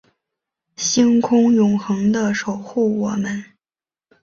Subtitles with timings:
[0.77, 3.43] 星空永恒的守护我们